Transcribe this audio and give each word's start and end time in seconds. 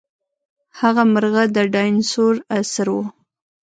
هغه 0.79 1.03
مرغه 1.13 1.43
د 1.55 1.57
ډاینسور 1.73 2.35
عصر 2.55 2.87
وو. 2.93 3.03